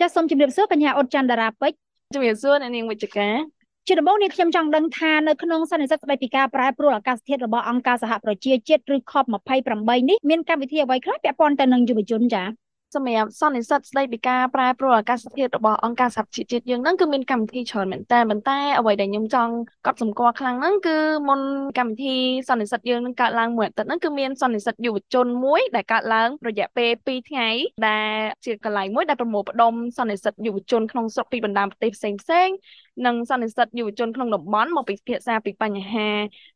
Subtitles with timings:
[0.00, 1.78] ចាសសូមជម្រាបសួរកញ្ញាអុតច័ន្ទតារាពេជ្រ
[2.14, 3.36] ជំរាបសួរអ្នកនាងវិជ្ជការ
[3.86, 12.46] ជាដំបូងនេះខ្ញុំចង់ដឹងថានៅក្នុងសន្និសីទស្តីពីការប្រែប្រួលអាកាសធាតុរបស់អង្គការសហប្រជាជាតិឬ COP28 នេះមានកម្មវិធីអ្វីខ្លះពាក់ព័ន្ធទៅនឹងយុវជនចា៎
[12.96, 19.52] សម្រាប់សន្និសីទស្តីពីការប្រែប្រួលអាកាសធាតុរបស់អង្គការសហប្រជាជាតិយើងហ្នឹងគឺមានកម្មវិធីច្រើនមែនតើប៉ុន្តែអ្វីដែលខ្ញុំចង់
[19.86, 20.96] កត់សម្គាល់ខ្លាំងហ្នឹងគឺ
[21.28, 21.40] មុន
[21.78, 22.16] កម្មវិធី
[22.48, 27.48] សន្និសីទយើងនឹងកើតឡើងមួយអាទិត្យហ្នឹងគឺមានសន្និសីទយុវជនមួយដែលកើតឡើងរយៈពេល2ថ្ងៃ
[27.88, 28.12] ដែល
[28.44, 32.48] ជាកន្លែងមួយដែលប្រមូលផ្ដុំសន្និសីទយុវជនក្នុងស្រុកពីបណ្ដាប្រទេសផ្សេងផ្សេង
[33.06, 36.08] និងសន្និសីទយុវជនក្នុងតំបន់មកពិភាក្សាពីបញ្ហា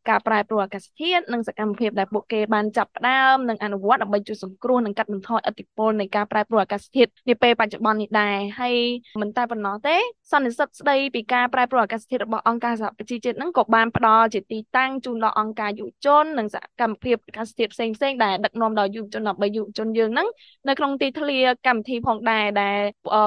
[0.09, 8.77] ការប្រែប្រួលអាកាសធាតុនិងសកម្មភាពដែលពួកគេបានចាប់ផ្ដើមនិងអនុវត្តដើម្បីជួយសង្គ្រោះនិងកាត់បន្ថយឥទ្ធិពលនៃការប្រែប្រួលអាកាសធាតុនាពេលបច្ចុប្បន្ននេះដែរហើយ
[9.23, 9.97] មិនតែប៉ុណ្ណោះទេ
[10.33, 20.29] សន្និសីទស្ដីពីការប្រែប្រួលអាកាសធាតុរបស់អង្គការសហប្រជាជាតិនឹងក៏បានផ្ដល់ជាទីតាំងជូនដល់អង្គការយុវជននិងសកម្មភាពអាកាសធាតុផ្សេងៗដែលដឹកនាំដោយយុវជនដើម្បីយុវជនយើងនឹង
[20.69, 22.79] នៅក្នុងទីធ្លាកម្មវិធីផងដែរដែល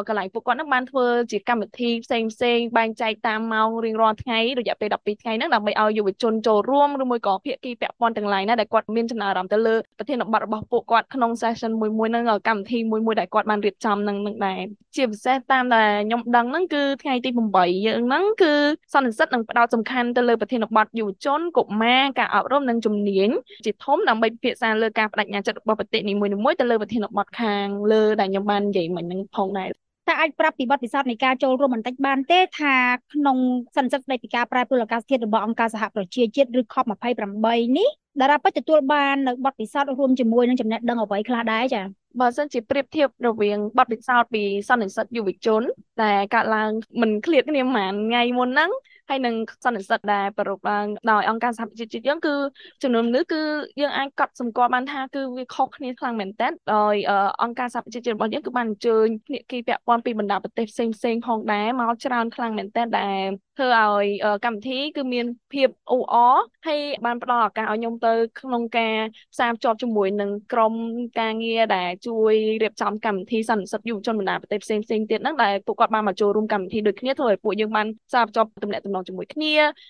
[0.07, 14.61] កន្លែងពួកគាត់នឹងបានធ្វើជាកម្មវិធីផ្សេងផ្សេងបែងចែកតាមម៉ោងរៀងរាល់ថ្ងៃរយៈពេល12ថ្ងៃហ្នឹងដើម្បីឲ្យយុវជនចូលរួមឬមួយក៏ភាគីពាក់ព័ន្ធទាំងឡាយណាដែលគាត់មានចំណារអារម្មណ៍ទៅលើប្រធានបទរបស់ពួកគាត់ក្នុង session មួយមួយហ្នឹងកម្មវិធីមួយមួយដែលគាត់បានរៀបចំនឹងនឹងដែរ
[14.95, 18.53] ជាពិសេសតាមដែលខ្ញុំដឹងហ្នឹងគឺថ្ងៃទី8យើងហ្នឹងគឺ
[18.93, 23.29] សន្និសីទនឹងផ្ដោតសំខាន់ទៅលើប្រធានបទយុវជនកុមារការអប់រំនិងជំនាញ
[23.65, 32.75] ជាធំដើម្បីពិភាក្សាលើការបដិញ្ញាចិត្តរបស់ប្រទេសនីមួយៗទៅលើប្រធានបទខាងលើដែលខ្ញុំបាននិយាយមិញហ្នឹងផងដែរ តែអាចប្រាប់ពីបទពិសោធន៍នៃការចូលរួមបន្តិចបានទេថា
[33.13, 33.37] ក្នុង
[33.75, 37.89] សន្និសីទស្តីពីការប្រែប្រួលអាកាសធាតុរបស់អង្គការសហប្រជាជាតិឬ COP28 នេះ
[38.21, 41.85] តារាពេជ្រទទួលបាននៅបទពិសោធន៍រួមជាមួយនឹងចំណេះដឹងអ្វីខ្លះដែរចា៎
[42.19, 45.61] បើសិនជាប្រៀបធៀបរវាងបទពិសោធន៍ពីសន្និសីទយុវជន
[46.03, 46.69] ដែលកើតឡើង
[47.01, 48.71] មិនឃ្លាតគ្នាប៉ុន្មានថ្ងៃមុនហ្នឹង
[49.13, 52.35] ហើយនឹងសន្និសីទដែលប្រពឡើងដោយអង្គការសហប្រជាជាតិយើងគឺ
[52.83, 53.41] ចំនួននេះគឺ
[53.81, 56.95] យើងអាចកត់សម្គាល់បានថាគឺវាខុសគ្នាខ្លាំងមែនតើដោយ
[57.43, 63.23] អង្គការសហប្រជាជាតិរបស់យើងគឺបានអញ្ជើញភាគីពាក់ព័ន្ធពីបណ្ដាប្រទេសផ្សេងផ្សេងផងដែរមកច្រើនខ្លាំងមែនតើដែល
[63.57, 64.07] ធ្វើឲ្យ
[64.45, 66.35] កម្មវិធីគឺមានភាពអ៊ូអរ
[66.67, 68.95] ហើយបានផ្ដល់ឱកាសឲ្យខ្ញុំទៅ ក្នុងការ
[69.33, 70.73] ផ្សារភ្ជាប់ជាមួយនឹងក្រុម
[71.19, 79.47] ការងារដែលជួយរៀបចំកម្មវិធីសន្និសីទយុវជនបណ្ដាប្រទេសផ្សេងផ្សេងទៀតហ្នឹងដែលពួកគាត់បានមកចូលរួមកម្មវិធីដូចគ្នាធ្វើឲ្យពួកយើងបានផ្សារភ្ជាប់ទំនាក់ទំនងជាមួយគ្នា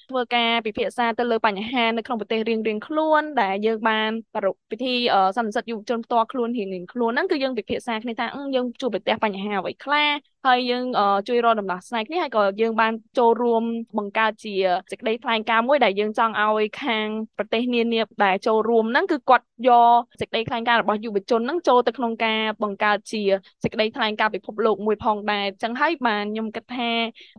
[0.09, 4.95] ធ្វើការពិភាក្សាទៅលើបញ្ហានៅក្នុងប្រទេសរៀងរៀងខ្លួនដែលយើងបានប្រារព្ធពិធី
[5.35, 8.25] សន្និសីទយុវជនផ្ទាល់ខ្លួនរៀងរៀងខ្លួនហ្នឹងគឺយើងពិភាក្សាគ្នាថា
[8.55, 10.09] យើងជួបប្រទះបញ្ហាអ្វីខ្លះ
[10.45, 10.85] ហើយយើង
[11.27, 13.63] ជួយរកដំណោះស្រាយគ្នាហើយក៏យើងបានចូលរួម
[13.97, 14.53] បង្កើតជា
[14.91, 17.07] សេចក្តីថ្លែងការណ៍មួយដែលយើងចង់ឲ្យខាង
[17.37, 23.21] ប្រទេសនានាដែលចូលរួមហ្នឹងគឺគាត់ យកសេចក្តីថ្លែងការណ៍របស់យុវជនហ្នឹងចូលទៅក្នុងការបង្កើតជា
[23.63, 26.89] សេចក្តីថ្លែងការណ៍ពិភពលោកមួយផងដែរអញ្ចឹងហើយបានខ្ញុំគិតថា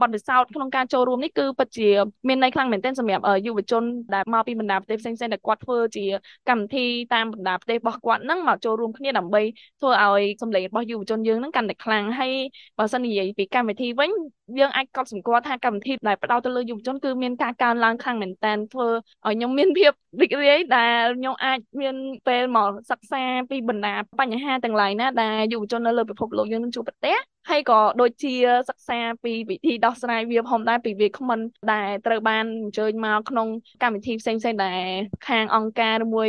[0.03, 1.89] បទពិសោធន៍ក្នុងការចូលរួមនេះគឺពិតជា
[2.29, 3.83] មានន័យខ្លាំងមែនទែនសម្រាប់យុវជន
[4.15, 6.05] ដែលមកពីបណ្ដាប្រទេសផ្សេងៗដែលគាត់ធ្វើជា
[6.49, 9.43] កម្មវិធីតាមបណ្ដាប្រទេសរបស់គាត់ហ្នឹងមកចូលរួមគ្នាដើម្បី
[9.81, 12.33] ធ្វើឲ្យសម្លេងរបស់យុវជនយើងហ្នឹងកាន់តែខ្លាំងហើយ
[12.79, 14.11] បើសិននិយាយពីកម្មវិធីវិញ
[14.59, 18.89] យើងអាចកត់សម្គាល់ថាកម្មវិធីដែលផ្ដោតទៅលើយុវជនគឺមានការកើនឡើងខ្លាំងមែនតើធ្វើ
[19.27, 21.95] ឲ្យខ្ញុំមានភាពរីករាយដែលខ្ញុំអាចមាន
[22.27, 27.17] ពេលមកសិក្សាពីបណ្ដាបញ្ហាទាំងឡាយណាដែលយុវជននៅលើពិភពលោកយើងនឹងជួបប្រទះ
[27.51, 28.35] ហើយក៏ដូចជា
[28.69, 31.41] សិក្សាពីវិធីដោះស្រាយវាផងដែរពីវាគ្មិន
[31.73, 33.49] ដែលត្រូវបានអញ្ជើញមកក្នុង
[33.83, 34.85] កម្មវិធីផ្សេងៗដែល
[35.29, 36.29] ខាងអង្គការឬមួយ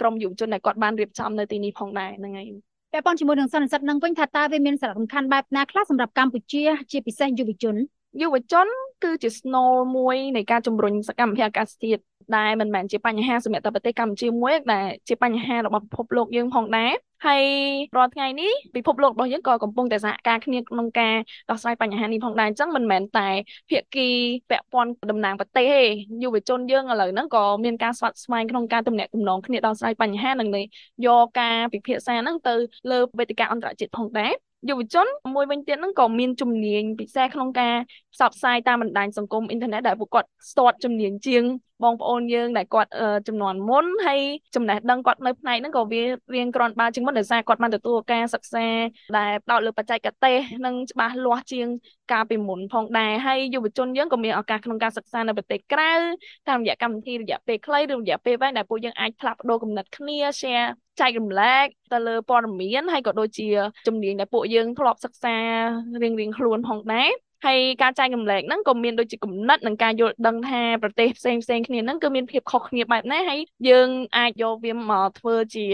[0.00, 2.48] ក្រមយុវជនដែលគាត់បានរៀបចំនៅទីនេះផងដែរហ្នឹងហើយ
[2.92, 7.76] ពាក់ព័ន្ធជាមួយនឹងសន្និសីទនឹងវិញថាតើវាមានសារៈសំខាន់បែបណាខ្លះសម្រាប់កម្ពុជា ជាពិសេសយុវជន
[8.22, 8.66] យុវជន
[9.04, 12.00] គឺជាស្នូលមួយនៃការជំរុញសកម្មភាពអាកាសធាតុ
[12.36, 16.92] ដែលមិនមែនជាបញ្ហាសម្រាប់តែប្រទេសកម្ពុជាមួយដែលជាបញ្ហារបស់ពិភពលោកយើងផងដែរ
[17.26, 17.44] ហើយ
[17.96, 21.14] រាល់ថ្ងៃនេះពិភពលោករបស់យើងក៏កំពុងតែសហការគ្នាក្នុងការ
[21.50, 23.28] ដោះស្រាយបញ្ហានេះផងដែរអញ្ចឹងមិនមែនតែ
[23.70, 24.08] ភាគី
[24.50, 25.82] ពាក់ព័ន្ធតំណាងប្រទេសទេ
[26.22, 30.48] យុវជនយើងឥឡូវហ្នឹងក៏មានការស្វាត់ស្វែងក្នុងការទំនាក់ទំនងគ្នាដោះស្រាយបញ្ហានឹង
[31.06, 32.54] យកការពិភាក្សាហ្នឹងទៅ
[32.90, 34.32] លើវេទិកាអន្តរជាតិផងដែរ
[34.68, 37.74] យុវជនមួយវិញទៀតហ្នឹងក៏មានជំនាញពិសេសក្នុងការ
[38.14, 41.44] ផ្សព្វផ្សាយតាមបណ្ដាញសង្គមអ៊ីនធឺណិតដែលពួកគាត់ស្ទាត់ជំនាញជាង
[41.84, 42.90] បងប្អូនយើងដែលគាត់
[43.28, 44.20] ចំនួនមុនហើយ
[44.56, 46.02] ចំណេះដឹងគាត់នៅផ្នែកហ្នឹងក៏វា
[46.34, 48.66] រៀងក្រាន់បើជាងមុនដោយសារគាត់បានទទួលការសិក្សា
[49.18, 51.68] ដែលផ្ដោតលើបច្ចេកទេសនិងច្បាស់លាស់ជាង
[52.12, 55.92] កាលពីមុនផងដែរហើយយុវជនយើងក៏មានឱកាសក្នុងការសិក្សានៅប្រទេសក្រៅ
[56.48, 60.68] តាមរយៈកម្មវិធីរយៈពេលខ្លីឬរយៈពេលវែងដែលពួកយើងអាចផ្លាស់ប្ដូរគំនិតគ្នា share
[61.00, 63.48] ចែករំលែកទៅលើព័ត៌មានហើយក៏ដូចជា
[63.86, 65.36] ជំនាញដែលពួកយើងធ្លាប់សិក្សា
[66.02, 75.64] រៀងៗខ្លួនផងដែរ ហើយការចែករំលែកហ្នឹងក៏មានដូចជាគំនិតនិងការយល់ដឹងថាប្រទេសផ្សេងផ្សេងគ្នាហ្នឹងគឺមានភាពខុសគ្នាបែបណាហើយយើងអាចយកវាមកធ្វើជា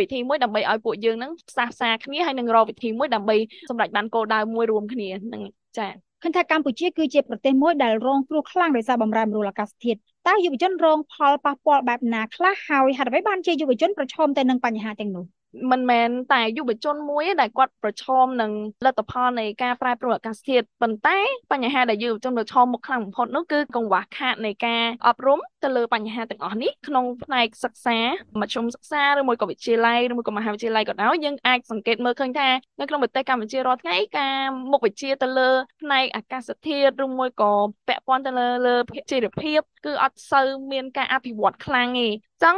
[0.00, 3.36] វិធីមួយដើម្បីឲ្យពួកយើងហ្នឹងផ្សះផ្សាគ្នាហើយនឹងរកវិធីមួយដើម្បី
[3.68, 5.42] សម្រេចបានគោលដៅមួយរួមគ្នាហ្នឹង
[5.78, 5.92] ចា៎
[6.22, 9.98] ឃើញថាកម្ពុជាគឺជាប្រទេសមួយដែលរងគ្រោះខ្លាំងដោយសារបំរែបំរួលអាកាសធាតុ
[10.28, 15.24] តើយុវជនរងផលប៉ះពាល់បែបណាខ្លះហើយហេតុអ្វីបានជាយុវជនប្រឈមទៅនឹងបញ្ហាទាំងនោះ
[15.70, 18.52] មិនមែនតែយុវជនមួយដែលគាត់ប្រឈមនឹង
[18.84, 21.18] លទ្ធផលនៃការប្រែប្រួលអាកាសធាតុប៉ុន្តែ
[21.52, 27.98] បញ្ហាដែលយុវជនប្រឈមមុខខ្លាំងបំផុតនោះគឺកង្វះខាតនៃការអប់រំទៅលើបញ្ហាទាំងអស់នេះក្នុងផ្នែកសិក្សា
[28.40, 32.48] មធ្យមសិក្សាឬមួយក៏វិទ្យាល័យឬមួយក៏មហាវិទ្យាល័យក៏ដោយយើងអាចសង្កេតមើលឃើញថា
[32.80, 34.36] នៅក្នុងប្រទេសកម្ពុជារាល់ថ្ងៃការ
[34.70, 35.50] មុខវិជ្ជាទៅលើ
[35.82, 37.52] ផ្នែកអាកាសធាតុឬមួយក៏
[37.88, 42.56] ពាក់ព័ន្ធទៅលើលើភាគជីវភាពគឺអត់សូវមានការអភិវឌ្ឍខ្លាំងទេអញ្ចឹង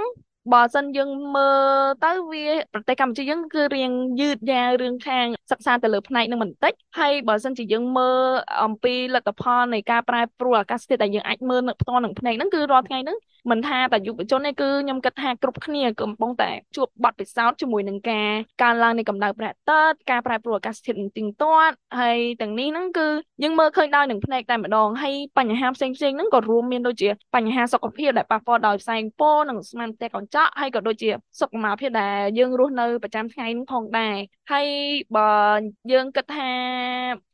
[0.52, 1.62] បើសិនយើងមើល
[2.04, 8.18] ទៅវាប្រទេសកម្ពុជាយើងគឺរៀងយឺតយ៉ាវរឿងខាងសិក្សាទៅលើផ្នែកនឹងបន្តិចហើយបើសិនជាយើងមើល
[8.64, 13.18] អំពីលទ្ធផលនៃការប្រែប្រួលអាកាសធាតុដែលយើងអាចមើលនៅផ្ទាល់នឹងផ្នែកហ្នឹងគឺរាល់ថ្ងៃហ្នឹង
[13.50, 18.30] មិនថាតែយុវជនទេគឺខ្ញុំគិតថាគ្រប់គ្នាកំពុងតែជួបបទពិសោធន៍ជាមួយនឹងការ
[18.62, 23.08] កើនឡើងនៃកម្ដៅព្រះអាទិត្យការប្រែប្រួលអាកាសធាតុនឹងទៀងទាត់ហើយទាំងនេះហ្នឹងគឺ
[23.42, 31.50] យើងមើលឃើញដោយនឹងផ្នែកតែម្ដងហើយបញ្ហាផ្សេងផ្សេងហ្នឹងក៏រួមមានដូចជាបញ្ហាសុខភាពដែលប៉ះពាល់ដោយផ្សែងពុលនិងស្នាមផ្ទះកញ្ចក់ហើយក៏ដូចជាសុខ
[31.80, 34.16] ភាពដែលយើងរស់នៅប្រចាំថ្ងៃហ្នឹងផងដែរ
[34.52, 34.66] ហើយ
[35.16, 35.30] បើ
[35.92, 36.50] យើងគិតថា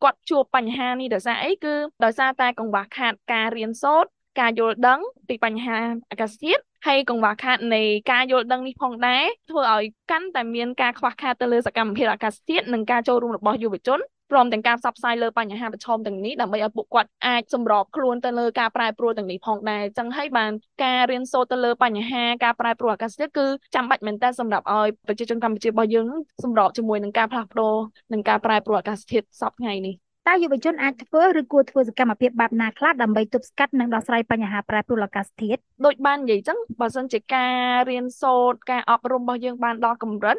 [0.02, 1.74] គាត់ជួបបញ្ហានេះដោយសារអីគឺ
[2.04, 4.10] ដោយសារតែកង្វះខាតការរៀនសូត្រ
[4.40, 5.78] ការយល់ដឹងពីបញ្ហា
[6.10, 13.98] អាកាសធាតុហើយកង្វះខាតនៃការយល់ដឹងនេះផងដែរធ្វើឲ្យកាន់តែមានការខ្វះខាតទៅលើសកម្មភាពអាកាសធាតុនិងការចូលរួមរបស់យុវជន
[14.34, 20.52] ព្រមទាំងការផ្សព្វផ្សាយលើបញ្ហាប្រឈមទាំងនេះដើម្បីឲ្យពួកគាត់អាចសម្របខ្លួនទៅលើការប្រែប្រួលទាំងនេះផងដែរអញ្ចឹងហើយបាន
[20.84, 26.08] ការរៀនសូត្រទៅលើបញ្ហាការប្រែប្រួលអាកាសធាតុគឺចាំបាច់មែនតើសម្រាប់ឲ្យប្រជាជនកម្ពុជារបស់យើង
[26.44, 27.74] សម្របជាមួយនឹងការផ្លាស់ប្ដូរ
[28.12, 29.94] និងការប្រែប្រួលអាកាសធាតុសពថ្ងៃនេះ
[30.28, 37.54] តើយុវជនអាចធ្វើឬគួរធ្វើសកម្មភាពបែបណាខ្លះដើម្បីទប់ស្កាត់និងដោះស្រាយបញ្ហាប្រែប្រួលអាកាសធាតុដូចបាននិយាយចឹងបើសិនជាការ
[37.90, 40.36] រៀនសូត្រការអប់រំរបស់យើងបានដល់កម្រិត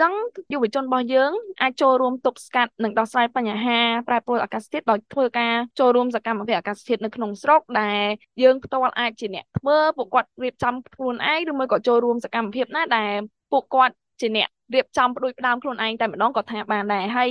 [0.00, 0.12] ចឹង
[0.52, 1.32] យុវជនរបស់យើង
[1.62, 3.78] អាចចូលរួមទប់ស្កាត់និងដោះស្រាយបញ្ហា
[4.08, 8.04] ប្រែប្រួលអាកាសធាតុដោយធ្វើការចូលរួមសកម្មភាពអាកាសធាតុនៅក្នុងស្រុកដែល
[8.42, 13.14] យើងផ្ទាល់អាចជាអ្នកធ្វើពួកគាត់រៀបចំខ្លួនឯងឬមួយក៏ចូលរួមសកម្មភាពណាដែល
[13.52, 17.30] ពួកគាត់ជាអ្នក រៀបចំផ្ដួចផ្ដើមខ្លួនឯងតែម្ដងក៏ថាបានដែរហើយ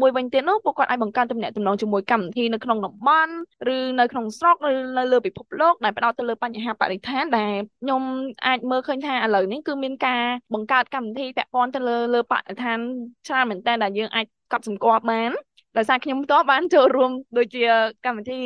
[0.00, 3.32] មួយវិញទៀតនោះពួកគាត់អាចបង្កើនទំនាក់ទំនងជាមួយកម្មវិធីនៅក្នុងតំបន់
[3.74, 7.52] ឬនៅក្នុងស្រុកឬនៅលើពិភពលោកដែលផ្ដោតទៅលើបញ្ហាបរិស្ថានដែល
[7.82, 8.02] ខ្ញុំ
[8.46, 10.22] អាចមើលឃើញថាឥឡូវនេះគឺមានការ
[10.54, 12.78] បង្កើតកម្មវិធីពាក់ព័ន្ធទៅលើលើបរិស្ថាន
[13.26, 15.32] ច្រើនមែនតើដែលយើងអាចកត់សម្គាល់បាន
[15.76, 17.62] ដោយសារខ្ញុំផ្ទាល់បានចូលរួមដូចជា
[18.04, 18.42] កម្មវិធី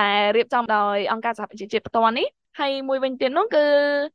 [0.00, 2.26] ដែលរៀបចំដោយអង្គការសហប្រជាជាតិផ្ទាល់នេះ
[2.58, 3.60] ហើយមួយវិញទៀតនោះគឺ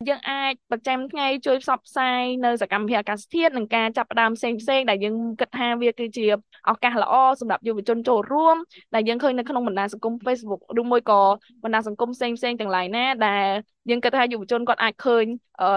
[0.07, 6.25] យើងអាចប្រចាំថ្ងៃជួយផ្សព្វផ្សាយនៅសកម្មភាពអាកាសធាតុនិងការចាប់ផ្ដើមផ្សេងផ្សេងដែលយើងគិតថាវាគឺជា
[6.69, 8.57] ឱកាសល្អសម្រាប់យុវជនចូលរួម
[8.93, 11.21] ដែលយើងឃើញនៅក្នុងបណ្ដាសង្គម Facebook ឬមួយក៏
[11.63, 13.47] បណ្ដាសង្គមផ្សេងផ្សេងទាំងឡាយណាដែល
[13.89, 15.25] យើងគិតថាយុវជនគាត់អាចឃើញ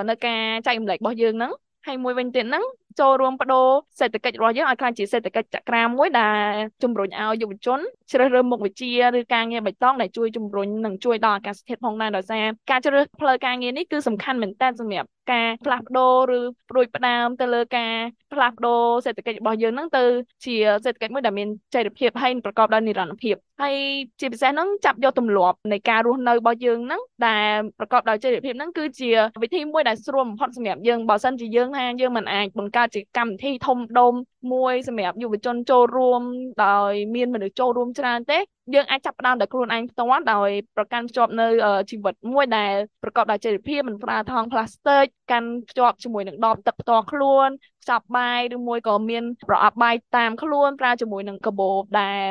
[0.09, 1.53] នៅការចែករំលែករបស់យើងហ្នឹង
[1.87, 2.65] ហើយមួយវិញទៀតហ្នឹង
[3.01, 3.69] ចូលរួមបដូរ
[3.99, 6.53] សេដ្ឋកិច្ចរបស់យើងឲ្យក្លាយជាសេដ្ឋកិច្ចចក្រាមួយដែល
[6.83, 7.81] ជំរុញឲ្យយុវជន
[8.11, 16.41] ជ្រើសរើសមុខវិជ្ជាឬការងារបៃតងដែលជួយជំរុញនិងជួយដល់អាកាសធាតុផងដែរដោយសារការជ្រើសរើសផ្លូវការងារនេះគឺសំខាន់មែនតើសម្រាប់ ការផ្លាស់ប្ដូរឬ
[16.71, 17.93] ប្រួយផ្ដើមទៅលើការ
[18.33, 20.05] ផ្លាស់ប្ដូរសេដ្ឋកិច្ចរបស់យើងហ្នឹងទៅ
[20.45, 20.55] ជា
[20.85, 23.77] សេដ្ឋកិច្ចមួយដែលមានចីរភាពហើយប្រកបដោយនិរន្តរភាពហើយ
[24.21, 29.11] ជាពិសេសហ្នឹងចាប់យកទម្លាប់នៃការរស់នៅរបស់យើងហ្នឹងដែលប្រកបដោយចីរភាពហ្នឹងគឺជា
[29.43, 34.15] វិធីមួយដែលស្រួលបំផុតសម្រាប់យើងបើសិនជាយើងថាយើងមិនអាចបង្កើតជាកម្មវិធីធំដុំ
[34.53, 36.23] មួយសម្រាប់យុវជនចូលរួម
[36.65, 38.39] ដោយមានមនុស្សចូលរួមច្រើនទេ
[38.75, 41.45] យើងអាចចាប់ផ្ដើមដោយខ្លួនឯងផ្ទាល់ដោយប្រកាន់ភ្ជាប់នៅ
[41.91, 42.73] ជីវិតមួយដែល
[43.03, 52.31] ប្រកបដោយចីរភាពមិនប្រើថង់ប្លាស្ទិកកាន់ភ្ជាប់ជាមួយនឹងដបទឹកផ្ទាល់ខ្លួនខ្ចប់បាយឬមួយក៏មានប្រអប់បាយតាមខ្លួនប្រើជាមួយនឹងកាបូបដែល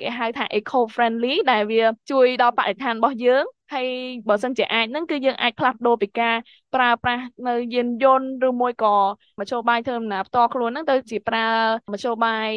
[0.00, 3.88] គេហៅថា eco friendly ដែលវាជួយដល់បរិស្ថានរបស់យើងហើយ
[4.28, 6.36] បើសិនជាអាចហ្នឹងគឺយើងអាចផ្លាស់ប្ដូរពីការ
[6.74, 8.96] ប្រើប្រាស់នៅយានយន្តឬមួយក៏
[9.38, 11.48] មធ្យោបាយធ្វើដំណើរផ្ទាល់ខ្លួនហ្នឹងទៅជាប្រើ
[11.92, 12.50] មធ្យោបាយ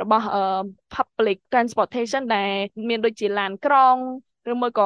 [0.00, 0.26] របស់
[0.94, 2.50] public transportation ដែល
[2.88, 3.96] មានដូចជាឡានក្រុង
[4.52, 4.84] ឬមួយក៏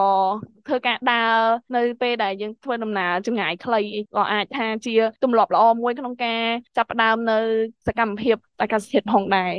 [0.66, 1.38] ធ្វើការដើរ
[1.74, 3.80] នៅពេលដែលយើងធ្វើដំណើរចម្ងាយខ្លី
[4.14, 6.42] ក៏អាចថាជាទម្លាប់ល្អមួយក្នុងការ
[6.76, 7.38] ចាប់ផ្ដើមនៅ
[7.86, 9.52] សកម្មភាពអាកាសធាតុផងដែរ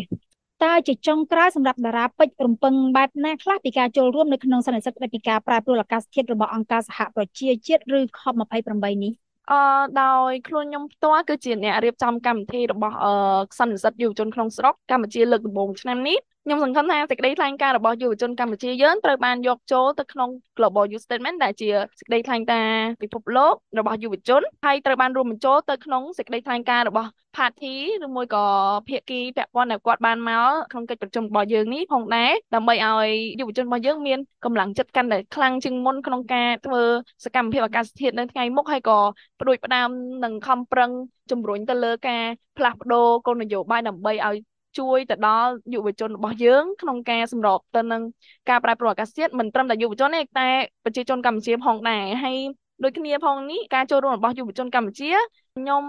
[0.64, 9.14] តើជាចុងក្រោយសម្រាប់តារាពេជ្ររំពឹងបែបណាខ្លះពីការចូលរួមនៅក្នុងសន្និសីទពីការប្រែប្រួលអាកាសធាតុរបស់អង្គការសហប្រជាជាតិឬ COP28 នេះ
[9.52, 9.60] អឺ
[10.02, 13.12] ដោយខ្លួនខ្ញុំផ្ទាល់គឺជាអ្នករៀបចំកម្មវិធីរបស់អឺ
[13.60, 21.70] សន្និសីទយុវជនក្នុងស្រុកកម្ពុជាលើកដំបូងឆ្នាំនេះ ខ្ញុំសង្ឃឹមថាសេចក្តីថ្លែងការណ៍របស់យុវជនកម្ពុជាយើងត្រូវបានយកចូលទៅក្នុង Global Youth Statement ដែលជា
[22.00, 27.74] សេចក្តីថ្លែងការណ៍ពិភពលោករបស់យុវជនហើយត្រូវបានរួមបញ្ចូលទៅក្នុងសេចក្តីថ្លែងការណ៍របស់ Party
[28.06, 28.46] ឬមួយក៏
[28.88, 33.10] ភាគីពាក់ព័ន្ធដែលគាត់បានមកក្នុងកិច្ចប្រជុំរបស់យើងនេះផងដែរដើម្បីឲ្យ
[33.40, 36.84] យុវជនរបស់យើងមានកម្លាំងចិត្តកាន់តែខ្លាំងជាងមុនក្នុងការធ្វើ
[37.26, 39.00] សកម្មភាពអាកាសធាតុនៅថ្ងៃមុខហើយក៏
[39.40, 39.90] ផ្ដួចផ្ដើម
[40.24, 40.92] និងខំប្រឹង
[41.32, 42.24] ជំរុញទៅលើការ
[42.58, 48.02] ផ្លាស់ប្ដូរគោលនយោបាយដើម្បីឲ្យ ជួយទៅដល់យុវជនរបស់យើងក្នុងការសម្របទៅនឹង
[48.50, 50.50] ការប្រែប្រួលអាកាសធាតុមិនត្រឹមតែយុវជនទេតែ
[50.84, 52.38] ប្រជាជនកម្ពុជាផងដែរហើយ
[52.84, 55.10] ដូចគ្នាផងនេះការចូលរួមរបស់យុវជនកម្ពុជា
[55.56, 55.84] ខ្ញុំ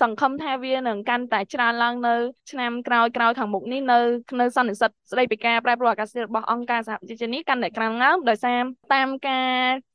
[0.00, 2.14] សង្ឃឹមថាវានឹងកាន់តែច្រើនឡើងនៅ
[2.50, 3.98] ឆ្នាំក្រោយក្រោយខាងមុខនេះនៅ
[4.40, 8.60] នៅសន្និសីទស្តីពីការប្រែប្រួលអាកាសធាតុរបស់អង្គការសហប្រជាជាតិនេះកាន់តែខ្លាំងឡើងដោយសារ
[8.94, 9.50] តាមការ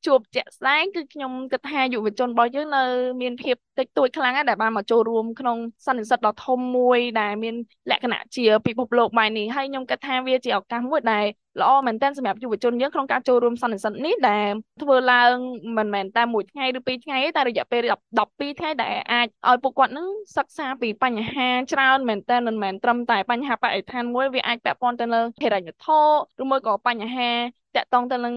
[0.05, 2.83] ជួបជាក់ស្ដែងគឺខ្ញុំគិតថាយុវជនរបស់យើងនៅ
[3.21, 7.55] មានភាពតិចតួចខ្លាំងដែរបានមកចូលរួមក្នុងសន្និសីទដ៏ធំមួយដែលមាន
[7.91, 11.25] លក្ខណៈជាពិភពលោកបែបនេះហើយខ្ញុំគិតថាវាជាឱកាសមួយដែល
[11.59, 15.35] ល្អមែនទែនសម្រាប់យុវជនយើងក្នុងការចូលរួមសន្និសីទនេះដែលធ្វើឡើង
[15.77, 17.81] មិនមែនតែមួយថ្ងៃឬពីរថ្ងៃទេតែរយៈពេល
[18.19, 25.99] 12ថ្ងៃដែលអាចឲ្យពួកគាត់នឹងសិក្សាពីបញ្ហាច្រើនមែនទែនមិនមែនត្រឹមតែបញ្ហាបរិស្ថានមួយវាអាចពាក់ព័ន្ធទៅលើហិរញ្ញវត្ថុ
[26.41, 27.29] ឬមួយក៏បញ្ហា
[27.75, 28.33] តាក់ទងទៅនឹង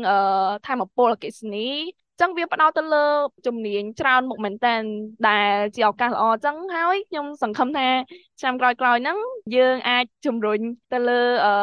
[0.67, 1.59] ធម្មពលអគ្គិសនី
[2.21, 3.05] ចឹងវាផ្ដោតទៅលើ
[3.47, 4.75] ជំនាញច្រើនមុខមែនតើ
[5.29, 7.89] ដែលជាឱកាសល្អចឹងហើយខ្ញុំសង្ឃឹមថា
[8.41, 9.19] ឆ្នាំក្រោយៗហ្នឹង
[9.57, 10.61] យើងអាចជំរុញ
[10.93, 11.55] ទៅលើអឺ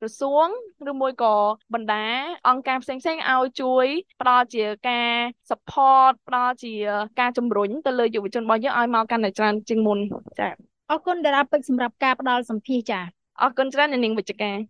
[0.00, 0.48] ក្រសួង
[0.90, 1.34] ឬមួយក៏
[1.74, 2.06] បណ្ដា
[2.48, 3.86] អង្គការផ្សេងៗឲ្យជួយ
[4.20, 5.10] ផ្ដល់ជាការ
[5.50, 6.72] support ផ្ដល់ជា
[7.20, 9.98] ការជំរុញទៅលើយុវជនរបស់យើងឲ្យមកកាន់តែច្រើនជាងមុន
[10.38, 10.52] ចា៎
[10.90, 13.04] អរគុណតារាពេជ្រសម្រាប់ការផ្ដល់សម្ភារចា៎
[13.42, 14.56] អរគុណច្រើននាងវិជ្ជការ